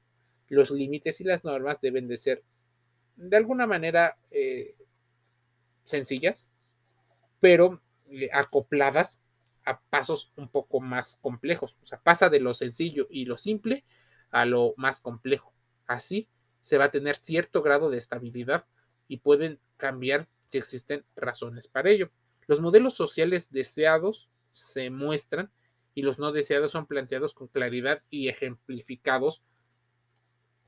los 0.54 0.72
límites 0.72 1.20
y 1.22 1.24
las 1.24 1.44
normas 1.44 1.82
deben 1.82 2.08
de 2.08 2.18
ser 2.18 2.44
de 3.16 3.38
alguna 3.38 3.68
manera 3.68 4.18
eh, 4.32 4.76
sencillas, 5.84 6.52
pero 7.40 7.82
eh, 8.10 8.30
acopladas 8.34 9.24
a 9.66 9.80
pasos 9.80 10.32
un 10.36 10.50
poco 10.50 10.80
más 10.80 11.18
complejos. 11.22 11.78
O 11.82 11.86
sea, 11.86 12.00
pasa 12.00 12.30
de 12.30 12.40
lo 12.40 12.54
sencillo 12.54 13.08
y 13.10 13.26
lo 13.26 13.38
simple 13.38 13.84
a 14.32 14.46
lo 14.46 14.74
más 14.78 15.00
complejo. 15.00 15.54
Así 15.86 16.28
se 16.60 16.78
va 16.78 16.86
a 16.86 16.92
tener 16.92 17.16
cierto 17.16 17.62
grado 17.62 17.90
de 17.90 17.98
estabilidad 17.98 18.66
y 19.08 19.18
pueden 19.18 19.60
cambiar 19.78 20.28
si 20.48 20.58
existen 20.58 21.06
razones 21.16 21.68
para 21.68 21.90
ello. 21.90 22.12
Los 22.48 22.62
modelos 22.62 22.96
sociales 22.96 23.52
deseados 23.52 24.30
se 24.52 24.90
muestran 24.90 25.52
y 25.96 26.02
los 26.02 26.20
no 26.20 26.32
deseados 26.32 26.72
son 26.72 26.88
planteados 26.88 27.34
con 27.34 27.48
claridad 27.48 28.02
y 28.10 28.28
ejemplificados 28.28 29.44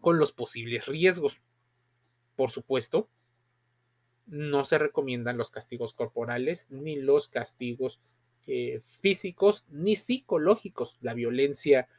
con 0.05 0.19
los 0.19 0.33
posibles 0.33 0.85
riesgos. 0.85 1.41
Por 2.35 2.51
supuesto, 2.51 3.09
no 4.27 4.63
se 4.63 4.77
recomiendan 4.77 5.35
los 5.35 5.49
castigos 5.49 5.95
corporales 5.95 6.67
ni 6.69 6.95
los 6.95 7.27
castigos 7.27 7.99
eh, 8.45 8.83
físicos 9.01 9.65
ni 9.67 9.95
psicológicos, 9.95 10.99
la 11.01 11.15
violencia 11.15 11.89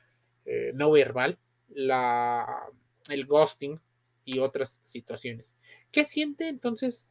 eh, 0.45 0.71
no 0.73 0.93
verbal, 0.93 1.41
la, 1.69 2.69
el 3.09 3.27
ghosting 3.27 3.81
y 4.25 4.39
otras 4.39 4.79
situaciones. 4.85 5.57
¿Qué 5.91 6.05
siente 6.05 6.47
entonces? 6.47 7.09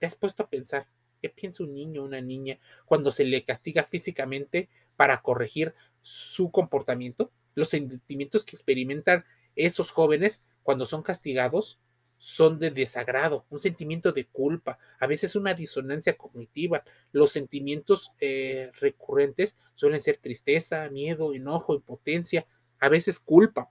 ¿Te 0.00 0.06
has 0.06 0.16
puesto 0.16 0.42
a 0.42 0.50
pensar? 0.50 0.88
¿Qué 1.22 1.28
piensa 1.28 1.62
un 1.62 1.72
niño 1.72 2.02
o 2.02 2.06
una 2.06 2.20
niña 2.20 2.58
cuando 2.84 3.12
se 3.12 3.24
le 3.24 3.44
castiga 3.44 3.84
físicamente 3.84 4.68
para 4.96 5.22
corregir 5.22 5.72
su 6.02 6.50
comportamiento? 6.50 7.30
Los 7.54 7.68
sentimientos 7.68 8.44
que 8.44 8.56
experimentan 8.56 9.24
esos 9.56 9.90
jóvenes 9.90 10.42
cuando 10.62 10.86
son 10.86 11.02
castigados 11.02 11.78
son 12.16 12.58
de 12.58 12.70
desagrado, 12.70 13.44
un 13.50 13.60
sentimiento 13.60 14.12
de 14.12 14.26
culpa, 14.26 14.78
a 14.98 15.06
veces 15.06 15.36
una 15.36 15.52
disonancia 15.52 16.16
cognitiva. 16.16 16.82
Los 17.12 17.30
sentimientos 17.30 18.12
eh, 18.20 18.70
recurrentes 18.80 19.56
suelen 19.74 20.00
ser 20.00 20.18
tristeza, 20.18 20.88
miedo, 20.90 21.34
enojo, 21.34 21.74
impotencia, 21.74 22.46
a 22.78 22.88
veces 22.88 23.20
culpa. 23.20 23.70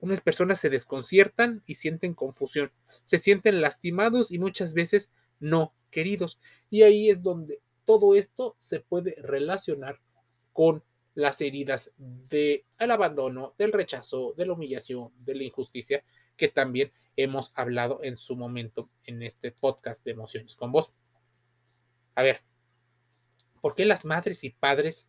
Unas 0.00 0.20
personas 0.20 0.60
se 0.60 0.70
desconciertan 0.70 1.62
y 1.66 1.74
sienten 1.74 2.14
confusión, 2.14 2.70
se 3.04 3.18
sienten 3.18 3.60
lastimados 3.60 4.30
y 4.30 4.38
muchas 4.38 4.74
veces 4.74 5.10
no 5.40 5.74
queridos. 5.90 6.38
Y 6.70 6.82
ahí 6.82 7.10
es 7.10 7.22
donde 7.22 7.60
todo 7.84 8.14
esto 8.14 8.54
se 8.60 8.80
puede 8.80 9.16
relacionar 9.18 9.98
con 10.52 10.84
las 11.18 11.40
heridas 11.40 11.90
del 11.96 12.62
abandono, 12.78 13.52
del 13.58 13.72
rechazo, 13.72 14.34
de 14.36 14.46
la 14.46 14.52
humillación, 14.52 15.10
de 15.18 15.34
la 15.34 15.42
injusticia, 15.42 16.04
que 16.36 16.46
también 16.46 16.92
hemos 17.16 17.50
hablado 17.56 18.04
en 18.04 18.16
su 18.16 18.36
momento 18.36 18.88
en 19.02 19.24
este 19.24 19.50
podcast 19.50 20.04
de 20.04 20.12
emociones 20.12 20.54
con 20.54 20.70
vos. 20.70 20.92
A 22.14 22.22
ver, 22.22 22.42
¿por 23.60 23.74
qué 23.74 23.84
las 23.84 24.04
madres 24.04 24.44
y 24.44 24.50
padres 24.50 25.08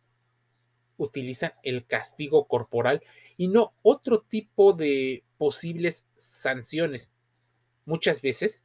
utilizan 0.96 1.52
el 1.62 1.86
castigo 1.86 2.48
corporal 2.48 3.04
y 3.36 3.46
no 3.46 3.72
otro 3.82 4.22
tipo 4.22 4.72
de 4.72 5.22
posibles 5.38 6.08
sanciones? 6.16 7.08
Muchas 7.84 8.20
veces, 8.20 8.64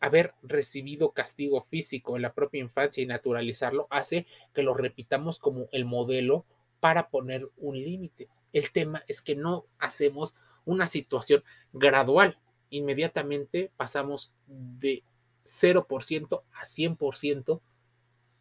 haber 0.00 0.34
recibido 0.42 1.12
castigo 1.12 1.60
físico 1.60 2.16
en 2.16 2.22
la 2.22 2.32
propia 2.32 2.60
infancia 2.60 3.02
y 3.02 3.06
naturalizarlo 3.06 3.86
hace 3.90 4.26
que 4.54 4.62
lo 4.62 4.74
repitamos 4.74 5.38
como 5.38 5.68
el 5.72 5.84
modelo 5.84 6.44
para 6.80 7.10
poner 7.10 7.48
un 7.58 7.76
límite. 7.76 8.28
El 8.52 8.70
tema 8.72 9.04
es 9.06 9.22
que 9.22 9.36
no 9.36 9.66
hacemos 9.78 10.34
una 10.64 10.86
situación 10.86 11.44
gradual 11.72 12.38
inmediatamente 12.70 13.70
pasamos 13.76 14.32
de 14.46 15.02
0% 15.44 16.42
a 16.52 16.62
100% 16.62 17.60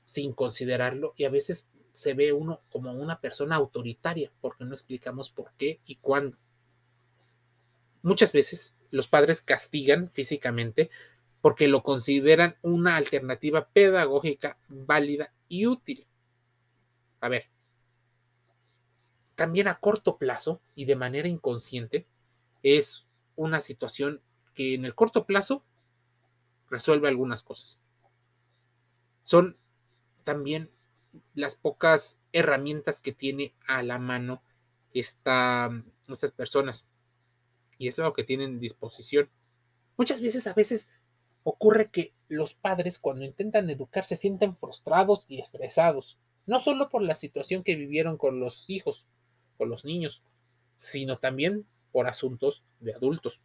sin 0.04 0.34
considerarlo 0.34 1.14
y 1.18 1.26
a 1.26 1.30
veces 1.30 1.68
se 1.94 2.14
ve 2.14 2.32
uno 2.32 2.62
como 2.72 2.94
una 2.94 3.20
persona 3.20 3.56
autoritaria 3.56 4.32
porque 4.40 4.64
no 4.64 4.74
explicamos 4.74 5.30
por 5.30 5.52
qué 5.58 5.80
y 5.86 5.96
cuándo. 5.96 6.38
Muchas 8.02 8.32
veces 8.32 8.76
los 8.92 9.08
padres 9.08 9.42
castigan 9.42 10.10
físicamente 10.12 10.90
porque 11.42 11.68
lo 11.68 11.84
consideran 11.84 12.58
una 12.62 12.96
alternativa 12.96 13.68
pedagógica 13.68 14.58
válida 14.68 15.34
y 15.48 15.68
útil. 15.68 16.06
A 17.22 17.30
ver, 17.30 17.48
también 19.36 19.68
a 19.68 19.80
corto 19.80 20.18
plazo 20.18 20.62
y 20.76 20.86
de 20.86 20.96
manera 20.96 21.28
inconsciente 21.28 22.06
es 22.62 23.08
una 23.36 23.62
situación 23.62 24.22
que 24.54 24.74
en 24.74 24.84
el 24.84 24.96
corto 24.96 25.26
plazo 25.26 25.64
resuelve 26.70 27.08
algunas 27.08 27.42
cosas. 27.42 27.80
Son 29.24 29.58
también 30.24 30.70
las 31.34 31.56
pocas 31.56 32.18
herramientas 32.34 33.02
que 33.02 33.14
tiene 33.14 33.54
a 33.66 33.82
la 33.82 33.98
mano 33.98 34.44
esta, 34.94 35.72
estas 36.08 36.32
personas. 36.32 36.86
Y 37.78 37.88
es 37.88 37.98
lo 37.98 38.14
que 38.14 38.24
tienen 38.24 38.60
disposición. 38.60 39.30
Muchas 39.98 40.22
veces, 40.22 40.48
a 40.48 40.54
veces 40.54 40.88
ocurre 41.50 41.90
que 41.90 42.14
los 42.28 42.54
padres 42.54 43.00
cuando 43.00 43.26
intentan 43.26 43.70
educar 43.70 44.06
se 44.06 44.16
sienten 44.16 44.56
frustrados 44.56 45.26
y 45.28 45.42
estresados, 45.42 46.18
no 46.46 46.60
solo 46.60 46.90
por 46.90 47.02
la 47.02 47.16
situación 47.16 47.64
que 47.64 47.76
vivieron 47.76 48.18
con 48.18 48.40
los 48.40 48.70
hijos, 48.70 49.08
con 49.58 49.70
los 49.70 49.84
niños, 49.84 50.22
sino 50.76 51.18
también 51.18 51.66
por 51.92 52.08
asuntos 52.08 52.64
de 52.80 52.94
adultos. 52.94 53.42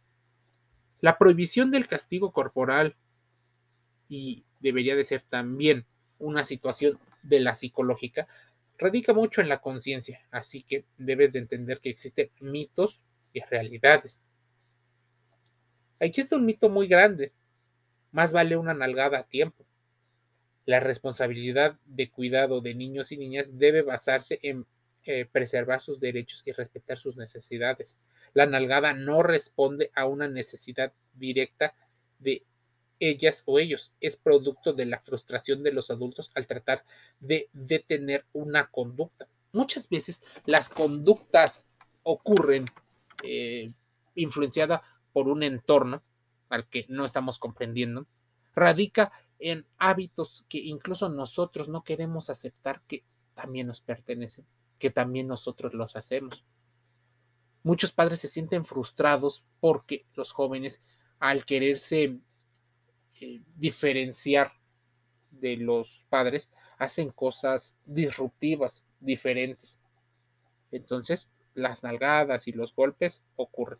La 1.01 1.17
prohibición 1.17 1.71
del 1.71 1.87
castigo 1.87 2.31
corporal 2.31 2.95
y 4.07 4.43
debería 4.59 4.95
de 4.95 5.05
ser 5.05 5.23
también 5.23 5.85
una 6.19 6.43
situación 6.43 6.99
de 7.23 7.39
la 7.39 7.55
psicológica, 7.55 8.27
radica 8.77 9.13
mucho 9.13 9.41
en 9.41 9.49
la 9.49 9.61
conciencia, 9.61 10.21
así 10.29 10.61
que 10.61 10.85
debes 10.97 11.33
de 11.33 11.39
entender 11.39 11.79
que 11.79 11.89
existen 11.89 12.29
mitos 12.39 13.01
y 13.33 13.41
realidades. 13.41 14.21
Aquí 15.99 16.21
está 16.21 16.35
un 16.35 16.45
mito 16.45 16.69
muy 16.69 16.87
grande, 16.87 17.33
más 18.15 18.31
vale 18.31 18.55
una 18.55 18.73
nalgada 18.73 19.19
a 19.19 19.23
tiempo. 19.23 19.65
La 20.65 20.79
responsabilidad 20.79 21.77
de 21.85 22.09
cuidado 22.09 22.61
de 22.61 22.73
niños 22.73 23.11
y 23.11 23.17
niñas 23.17 23.59
debe 23.59 23.81
basarse 23.81 24.39
en 24.41 24.65
eh, 25.03 25.25
preservar 25.29 25.81
sus 25.81 25.99
derechos 25.99 26.41
y 26.45 26.53
respetar 26.53 26.97
sus 26.97 27.17
necesidades. 27.17 27.97
La 28.33 28.45
nalgada 28.45 28.93
no 28.93 29.21
responde 29.21 29.91
a 29.93 30.05
una 30.05 30.29
necesidad 30.29 30.93
directa 31.13 31.75
de 32.19 32.43
ellas 33.01 33.43
o 33.47 33.59
ellos. 33.59 33.91
Es 33.99 34.15
producto 34.15 34.71
de 34.71 34.85
la 34.85 35.01
frustración 35.01 35.61
de 35.61 35.73
los 35.73 35.91
adultos 35.91 36.31
al 36.35 36.47
tratar 36.47 36.85
de 37.19 37.49
detener 37.51 38.23
una 38.31 38.67
conducta. 38.67 39.27
Muchas 39.51 39.89
veces 39.89 40.23
las 40.45 40.69
conductas 40.69 41.67
ocurren 42.03 42.63
eh, 43.23 43.73
influenciada 44.15 44.83
por 45.11 45.27
un 45.27 45.43
entorno 45.43 46.01
al 46.49 46.67
que 46.67 46.85
no 46.89 47.05
estamos 47.05 47.39
comprendiendo. 47.39 48.07
Radica 48.53 49.11
en 49.39 49.65
hábitos 49.77 50.45
que 50.47 50.59
incluso 50.59 51.09
nosotros 51.09 51.67
no 51.67 51.83
queremos 51.83 52.29
aceptar 52.29 52.81
que 52.87 53.03
también 53.33 53.67
nos 53.67 53.81
pertenecen 53.81 54.45
que 54.79 54.89
también 54.89 55.27
nosotros 55.27 55.73
los 55.73 55.95
hacemos. 55.95 56.43
Muchos 57.63 57.91
padres 57.91 58.19
se 58.19 58.27
sienten 58.27 58.65
frustrados 58.65 59.43
porque 59.59 60.05
los 60.13 60.31
jóvenes, 60.31 60.81
al 61.19 61.45
quererse 61.45 62.19
eh, 63.19 63.41
diferenciar 63.55 64.53
de 65.31 65.57
los 65.57 66.05
padres, 66.09 66.51
hacen 66.77 67.09
cosas 67.09 67.75
disruptivas, 67.85 68.85
diferentes. 68.99 69.81
Entonces, 70.71 71.29
las 71.53 71.83
nalgadas 71.83 72.47
y 72.47 72.51
los 72.51 72.75
golpes 72.75 73.23
ocurren. 73.35 73.79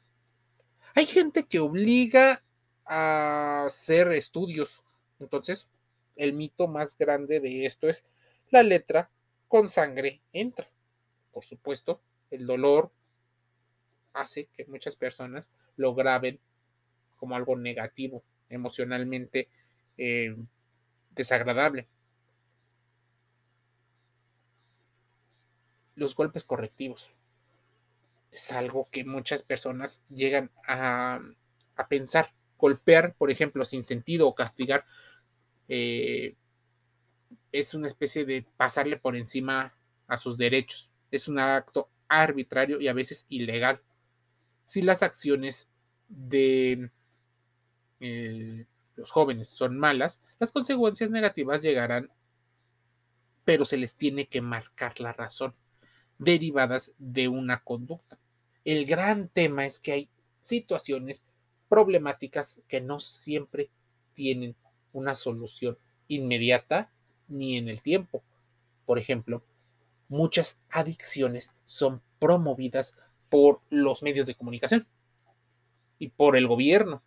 Hay 0.96 1.06
gente 1.06 1.46
que 1.46 1.60
obliga 1.60 2.44
a 2.86 3.66
hacer 3.66 4.12
estudios. 4.12 4.84
Entonces, 5.20 5.68
el 6.16 6.34
mito 6.34 6.68
más 6.68 6.98
grande 6.98 7.40
de 7.40 7.66
esto 7.66 7.90
es 7.90 8.06
la 8.52 8.64
letra 8.64 9.10
con 9.48 9.68
sangre 9.68 10.22
entra 10.34 10.68
por 11.36 11.44
supuesto, 11.44 12.00
el 12.32 12.48
dolor 12.48 12.94
hace 14.14 14.46
que 14.56 14.64
muchas 14.68 14.96
personas 14.96 15.50
lo 15.76 15.94
graben 15.94 16.40
como 17.18 17.36
algo 17.36 17.58
negativo, 17.58 18.24
emocionalmente 18.48 19.50
eh, 19.98 20.34
desagradable. 21.14 21.88
Los 25.96 26.16
golpes 26.16 26.46
correctivos 26.46 27.14
es 28.32 28.54
algo 28.54 28.88
que 28.90 29.04
muchas 29.04 29.44
personas 29.44 30.02
llegan 30.10 30.52
a, 30.66 31.20
pensar. 31.90 32.32
Golpear, 32.58 33.14
por 33.16 33.32
ejemplo, 33.32 33.66
sin 33.66 33.84
sentido 33.84 34.28
o 34.28 34.36
castigar 34.36 34.86
eh, 35.68 36.36
es 37.52 37.74
una 37.74 37.88
especie 37.88 38.26
de 38.26 38.46
pasarle 38.58 38.98
por 38.98 39.16
encima 39.16 39.74
a 40.08 40.18
sus 40.18 40.38
derechos 40.38 40.92
es 41.16 41.28
un 41.28 41.40
acto 41.40 41.90
arbitrario 42.08 42.80
y 42.80 42.88
a 42.88 42.94
veces 42.94 43.26
ilegal. 43.30 43.82
Si 44.66 44.82
las 44.82 45.04
acciones 45.04 45.70
de 46.08 46.90
eh, 48.00 48.66
los 48.96 49.12
jóvenes 49.12 49.48
son 49.50 49.78
malas, 49.78 50.22
las 50.40 50.52
consecuencias 50.52 51.12
negativas 51.12 51.62
llegarán, 51.62 52.12
pero 53.44 53.66
se 53.66 53.78
les 53.78 53.96
tiene 53.96 54.28
que 54.28 54.42
marcar 54.42 55.00
la 55.00 55.14
razón, 55.14 55.54
derivadas 56.18 56.92
de 56.98 57.28
una 57.28 57.64
conducta. 57.64 58.18
El 58.64 58.86
gran 58.86 59.30
tema 59.30 59.66
es 59.66 59.80
que 59.80 59.92
hay 59.92 60.10
situaciones 60.42 61.24
problemáticas 61.70 62.62
que 62.68 62.82
no 62.82 63.00
siempre 63.00 63.70
tienen 64.14 64.56
una 64.94 65.16
solución 65.16 65.78
inmediata 66.08 66.92
ni 67.28 67.58
en 67.58 67.70
el 67.70 67.82
tiempo. 67.82 68.24
Por 68.86 69.00
ejemplo, 69.00 69.44
muchas 70.08 70.60
adicciones 70.70 71.52
son 71.66 72.02
promovidas 72.20 72.98
por 73.30 73.62
los 73.70 74.04
medios 74.04 74.28
de 74.28 74.36
comunicación 74.36 74.88
y 76.00 76.10
por 76.10 76.38
el 76.38 76.48
gobierno 76.48 77.02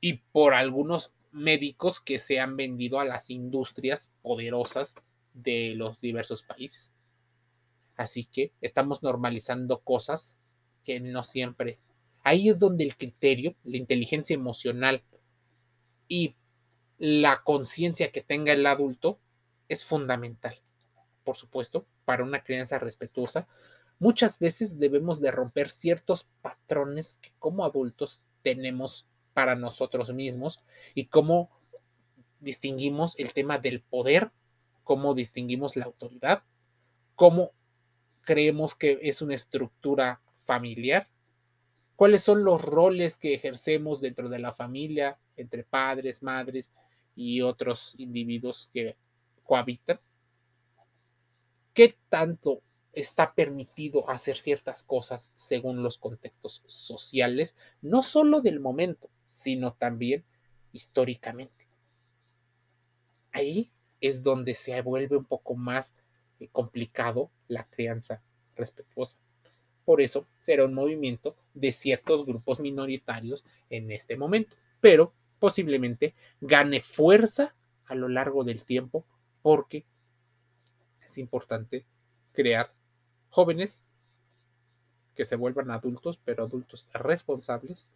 y 0.00 0.14
por 0.32 0.54
algunos 0.54 1.12
médicos 1.32 2.00
que 2.00 2.18
se 2.18 2.38
han 2.38 2.56
vendido 2.56 3.00
a 3.00 3.04
las 3.04 3.30
industrias 3.30 4.12
poderosas 4.22 4.94
de 5.32 5.74
los 5.74 6.00
diversos 6.00 6.42
países. 6.42 6.92
Así 7.96 8.24
que 8.24 8.52
estamos 8.60 9.02
normalizando 9.02 9.80
cosas 9.80 10.40
que 10.84 11.00
no 11.00 11.24
siempre. 11.24 11.78
Ahí 12.24 12.48
es 12.48 12.58
donde 12.58 12.84
el 12.84 12.96
criterio, 12.96 13.54
la 13.64 13.76
inteligencia 13.76 14.34
emocional 14.34 15.04
y 16.08 16.34
la 16.98 17.42
conciencia 17.44 18.10
que 18.10 18.22
tenga 18.22 18.52
el 18.52 18.66
adulto 18.66 19.20
es 19.68 19.84
fundamental. 19.84 20.58
Por 21.22 21.36
supuesto, 21.36 21.86
para 22.04 22.24
una 22.24 22.42
crianza 22.42 22.78
respetuosa, 22.78 23.46
muchas 23.98 24.38
veces 24.38 24.78
debemos 24.78 25.20
de 25.20 25.30
romper 25.30 25.70
ciertos 25.70 26.26
patrones 26.40 27.18
que 27.20 27.32
como 27.38 27.64
adultos 27.64 28.22
tenemos 28.42 29.06
para 29.34 29.54
nosotros 29.54 30.12
mismos 30.12 30.60
y 30.94 31.06
cómo 31.06 31.50
distinguimos 32.40 33.18
el 33.18 33.34
tema 33.34 33.58
del 33.58 33.82
poder, 33.82 34.30
cómo 34.82 35.14
distinguimos 35.14 35.76
la 35.76 35.84
autoridad, 35.84 36.42
cómo 37.16 37.52
creemos 38.22 38.74
que 38.74 38.98
es 39.02 39.22
una 39.22 39.34
estructura 39.34 40.20
familiar, 40.38 41.08
cuáles 41.96 42.22
son 42.22 42.44
los 42.44 42.62
roles 42.62 43.18
que 43.18 43.34
ejercemos 43.34 44.00
dentro 44.00 44.28
de 44.28 44.38
la 44.38 44.52
familia, 44.52 45.18
entre 45.36 45.64
padres, 45.64 46.22
madres 46.22 46.72
y 47.14 47.40
otros 47.40 47.94
individuos 47.98 48.70
que 48.72 48.96
cohabitan, 49.44 50.00
qué 51.72 51.96
tanto 52.08 52.62
está 52.92 53.34
permitido 53.34 54.08
hacer 54.08 54.36
ciertas 54.36 54.82
cosas 54.82 55.30
según 55.34 55.82
los 55.82 55.98
contextos 55.98 56.62
sociales, 56.66 57.56
no 57.82 58.02
solo 58.02 58.40
del 58.40 58.60
momento, 58.60 59.10
sino 59.26 59.72
también 59.74 60.24
históricamente. 60.72 61.68
Ahí 63.32 63.70
es 64.00 64.22
donde 64.22 64.54
se 64.54 64.80
vuelve 64.80 65.16
un 65.16 65.24
poco 65.24 65.54
más 65.54 65.94
eh, 66.38 66.48
complicado 66.48 67.30
la 67.48 67.64
crianza 67.64 68.22
respetuosa. 68.54 69.18
Por 69.84 70.00
eso 70.00 70.26
será 70.40 70.64
un 70.64 70.74
movimiento 70.74 71.36
de 71.52 71.72
ciertos 71.72 72.24
grupos 72.24 72.60
minoritarios 72.60 73.44
en 73.70 73.90
este 73.90 74.16
momento, 74.16 74.56
pero 74.80 75.12
posiblemente 75.38 76.14
gane 76.40 76.80
fuerza 76.80 77.54
a 77.86 77.94
lo 77.94 78.08
largo 78.08 78.44
del 78.44 78.64
tiempo 78.64 79.04
porque 79.42 79.84
es 81.02 81.18
importante 81.18 81.84
crear 82.32 82.72
jóvenes 83.28 83.86
que 85.14 85.24
se 85.24 85.36
vuelvan 85.36 85.70
adultos, 85.70 86.18
pero 86.24 86.44
adultos 86.44 86.88
responsables 86.92 87.86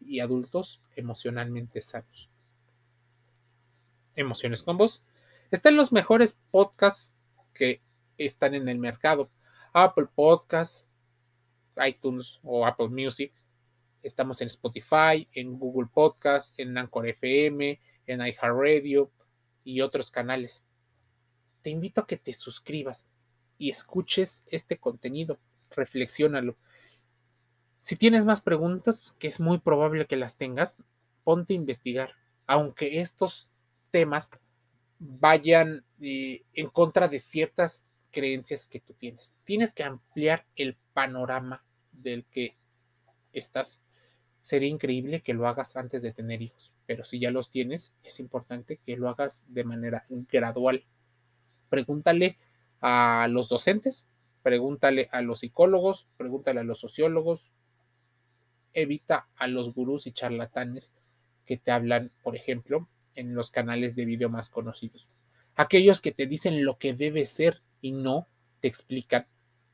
y 0.00 0.20
adultos 0.20 0.80
emocionalmente 0.94 1.80
sanos. 1.80 2.30
Emociones 4.14 4.62
con 4.62 4.76
vos. 4.76 5.02
Están 5.50 5.76
los 5.76 5.92
mejores 5.92 6.36
podcasts 6.50 7.14
que 7.54 7.80
están 8.18 8.54
en 8.54 8.68
el 8.68 8.78
mercado. 8.78 9.30
Apple 9.72 10.08
Podcasts, 10.14 10.89
iTunes 11.86 12.40
o 12.42 12.66
Apple 12.66 12.88
Music. 12.88 13.32
Estamos 14.02 14.40
en 14.40 14.48
Spotify, 14.48 15.28
en 15.32 15.58
Google 15.58 15.88
Podcasts, 15.92 16.54
en 16.56 16.76
Anchor 16.76 17.06
FM, 17.08 17.78
en 18.06 18.20
iHeartRadio 18.20 19.10
y 19.64 19.80
otros 19.80 20.10
canales. 20.10 20.64
Te 21.62 21.70
invito 21.70 22.00
a 22.00 22.06
que 22.06 22.16
te 22.16 22.32
suscribas 22.32 23.06
y 23.58 23.70
escuches 23.70 24.44
este 24.46 24.78
contenido. 24.78 25.38
Reflexiónalo. 25.70 26.56
Si 27.78 27.96
tienes 27.96 28.24
más 28.24 28.40
preguntas, 28.40 29.14
que 29.18 29.28
es 29.28 29.40
muy 29.40 29.58
probable 29.58 30.06
que 30.06 30.16
las 30.16 30.36
tengas, 30.36 30.76
ponte 31.24 31.54
a 31.54 31.56
investigar. 31.56 32.14
Aunque 32.46 33.00
estos 33.00 33.48
temas 33.90 34.30
vayan 34.98 35.84
eh, 36.00 36.42
en 36.52 36.68
contra 36.68 37.08
de 37.08 37.18
ciertas 37.18 37.84
creencias 38.10 38.66
que 38.66 38.80
tú 38.80 38.94
tienes. 38.94 39.34
Tienes 39.44 39.72
que 39.72 39.84
ampliar 39.84 40.46
el 40.56 40.76
panorama 40.92 41.64
del 42.02 42.24
que 42.24 42.56
estás. 43.32 43.80
Sería 44.42 44.68
increíble 44.68 45.20
que 45.20 45.34
lo 45.34 45.46
hagas 45.46 45.76
antes 45.76 46.02
de 46.02 46.12
tener 46.12 46.42
hijos, 46.42 46.72
pero 46.86 47.04
si 47.04 47.20
ya 47.20 47.30
los 47.30 47.50
tienes, 47.50 47.94
es 48.02 48.20
importante 48.20 48.78
que 48.84 48.96
lo 48.96 49.08
hagas 49.08 49.44
de 49.48 49.64
manera 49.64 50.06
gradual. 50.08 50.84
Pregúntale 51.68 52.38
a 52.80 53.28
los 53.30 53.48
docentes, 53.48 54.08
pregúntale 54.42 55.08
a 55.12 55.20
los 55.20 55.40
psicólogos, 55.40 56.06
pregúntale 56.16 56.60
a 56.60 56.64
los 56.64 56.80
sociólogos, 56.80 57.50
evita 58.72 59.28
a 59.36 59.46
los 59.46 59.74
gurús 59.74 60.06
y 60.06 60.12
charlatanes 60.12 60.92
que 61.44 61.56
te 61.56 61.70
hablan, 61.70 62.10
por 62.22 62.36
ejemplo, 62.36 62.88
en 63.14 63.34
los 63.34 63.50
canales 63.50 63.96
de 63.96 64.04
video 64.04 64.28
más 64.30 64.50
conocidos. 64.50 65.08
Aquellos 65.56 66.00
que 66.00 66.12
te 66.12 66.26
dicen 66.26 66.64
lo 66.64 66.78
que 66.78 66.94
debe 66.94 67.26
ser 67.26 67.60
y 67.82 67.92
no 67.92 68.26
te 68.60 68.68
explican 68.68 69.26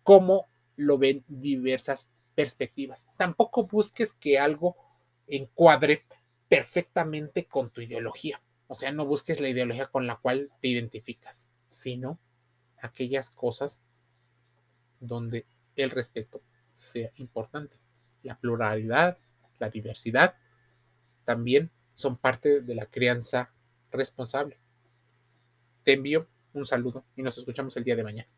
cómo 0.02 0.46
lo 0.76 0.98
ven 0.98 1.24
diversas 1.28 2.08
perspectivas. 2.36 3.04
Tampoco 3.16 3.66
busques 3.66 4.14
que 4.14 4.38
algo 4.38 4.76
encuadre 5.26 6.04
perfectamente 6.48 7.46
con 7.46 7.70
tu 7.70 7.80
ideología. 7.80 8.40
O 8.68 8.76
sea, 8.76 8.92
no 8.92 9.06
busques 9.06 9.40
la 9.40 9.48
ideología 9.48 9.86
con 9.86 10.06
la 10.06 10.16
cual 10.16 10.52
te 10.60 10.68
identificas, 10.68 11.50
sino 11.66 12.20
aquellas 12.80 13.30
cosas 13.30 13.80
donde 15.00 15.46
el 15.74 15.90
respeto 15.90 16.42
sea 16.76 17.10
importante. 17.16 17.76
La 18.22 18.38
pluralidad, 18.38 19.18
la 19.58 19.70
diversidad, 19.70 20.36
también 21.24 21.70
son 21.94 22.16
parte 22.16 22.60
de 22.60 22.74
la 22.74 22.86
crianza 22.86 23.50
responsable. 23.90 24.58
Te 25.82 25.94
envío 25.94 26.28
un 26.52 26.66
saludo 26.66 27.04
y 27.16 27.22
nos 27.22 27.38
escuchamos 27.38 27.76
el 27.76 27.84
día 27.84 27.96
de 27.96 28.04
mañana. 28.04 28.28